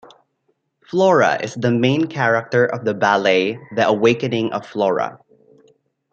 [0.83, 5.19] Flora is the main character of the ballet "The Awakening of Flora".